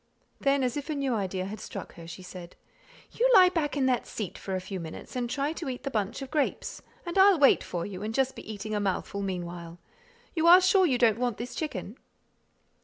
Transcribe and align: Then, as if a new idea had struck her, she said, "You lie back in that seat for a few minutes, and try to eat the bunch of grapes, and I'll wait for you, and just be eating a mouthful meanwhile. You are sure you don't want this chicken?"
Then, 0.39 0.63
as 0.63 0.77
if 0.77 0.89
a 0.89 0.95
new 0.95 1.13
idea 1.13 1.45
had 1.45 1.59
struck 1.59 1.93
her, 1.93 2.07
she 2.07 2.23
said, 2.23 2.55
"You 3.11 3.29
lie 3.35 3.49
back 3.49 3.77
in 3.77 3.85
that 3.85 4.07
seat 4.07 4.35
for 4.35 4.55
a 4.55 4.59
few 4.59 4.79
minutes, 4.79 5.15
and 5.15 5.29
try 5.29 5.53
to 5.53 5.69
eat 5.69 5.83
the 5.83 5.91
bunch 5.91 6.23
of 6.23 6.31
grapes, 6.31 6.81
and 7.05 7.19
I'll 7.19 7.37
wait 7.37 7.63
for 7.63 7.85
you, 7.85 8.01
and 8.01 8.11
just 8.11 8.35
be 8.35 8.51
eating 8.51 8.73
a 8.73 8.79
mouthful 8.79 9.21
meanwhile. 9.21 9.77
You 10.33 10.47
are 10.47 10.59
sure 10.59 10.87
you 10.87 10.97
don't 10.97 11.19
want 11.19 11.37
this 11.37 11.53
chicken?" 11.53 11.99